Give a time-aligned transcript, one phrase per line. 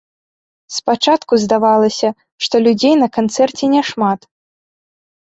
[0.77, 2.09] Спачатку здавалася,
[2.47, 4.19] што людзей на канцэрце няшмат.